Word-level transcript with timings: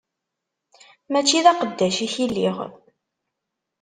Mačči 1.11 1.39
d 1.45 1.47
aqeddac-ik 1.51 2.15
i 2.25 2.25
lliɣ. 2.31 2.57